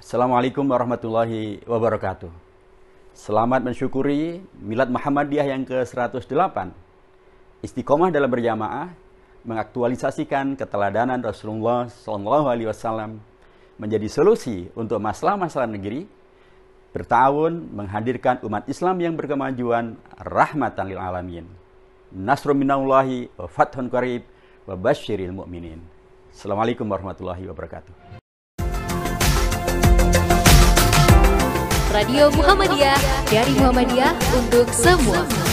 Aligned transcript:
Assalamualaikum 0.00 0.64
warahmatullahi 0.64 1.60
wabarakatuh. 1.68 2.32
Selamat 3.12 3.60
mensyukuri 3.60 4.40
Milad 4.56 4.88
Muhammadiyah 4.88 5.52
yang 5.52 5.68
ke-108. 5.68 6.72
Istiqomah 7.60 8.08
dalam 8.08 8.32
berjamaah 8.32 8.96
mengaktualisasikan 9.44 10.56
keteladanan 10.56 11.20
Rasulullah 11.20 11.84
SAW 11.92 13.20
menjadi 13.76 14.08
solusi 14.08 14.72
untuk 14.72 15.04
masalah-masalah 15.04 15.68
negeri 15.68 16.08
bertahun 16.96 17.68
menghadirkan 17.68 18.40
umat 18.48 18.64
Islam 18.72 19.04
yang 19.04 19.20
berkemajuan 19.20 20.00
rahmatan 20.16 20.96
lil 20.96 20.96
alamin. 20.96 21.44
Nasrul 22.08 22.56
minallahi 22.56 23.28
wa 23.36 23.44
fathun 23.52 23.92
qarib 23.92 24.24
wa 24.64 24.80
basyiril 24.80 25.36
mu'minin. 25.44 25.84
Assalamualaikum 26.32 26.88
warahmatullahi 26.88 27.44
wabarakatuh. 27.52 28.16
Radio 32.00 32.32
Muhammadiyah 32.32 32.96
dari 33.28 33.52
Muhammadiyah 33.60 34.16
untuk 34.32 34.72
semua. 34.72 35.49